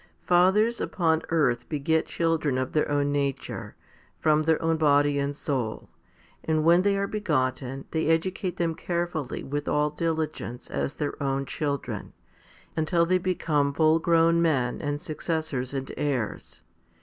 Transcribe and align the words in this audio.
Fathers 0.23 0.81
upon 0.81 1.21
earth 1.29 1.69
beget 1.69 2.07
children 2.07 2.57
of 2.57 2.71
their 2.73 2.89
own 2.89 3.11
nature, 3.11 3.75
from 4.19 4.41
their 4.41 4.59
own 4.59 4.75
body 4.75 5.19
and 5.19 5.35
soul, 5.35 5.89
and 6.43 6.63
when 6.63 6.81
they 6.81 6.97
are 6.97 7.05
begotten 7.05 7.85
they 7.91 8.07
educate 8.07 8.57
them 8.57 8.73
carefully 8.73 9.43
with 9.43 9.67
all 9.67 9.91
diligence 9.91 10.71
as 10.71 10.95
their 10.95 11.21
own 11.21 11.45
children, 11.45 12.13
until 12.75 13.05
they 13.05 13.19
become 13.19 13.75
full 13.75 13.99
grown 13.99 14.41
men 14.41 14.81
and 14.81 14.99
successors 14.99 15.71
and 15.71 15.91
heirs. 15.95 16.63